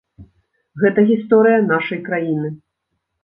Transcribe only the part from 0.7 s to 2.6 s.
Гэта гісторыя нашай краіны!